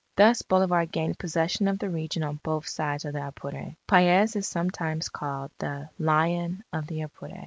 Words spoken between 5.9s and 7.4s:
"Lion of the Apure."